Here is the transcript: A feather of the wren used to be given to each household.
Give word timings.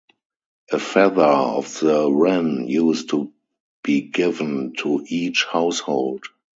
A 0.71 0.79
feather 0.79 1.21
of 1.21 1.79
the 1.79 2.09
wren 2.11 2.67
used 2.67 3.09
to 3.09 3.31
be 3.83 4.01
given 4.01 4.73
to 4.79 5.03
each 5.07 5.45
household. 5.45 6.23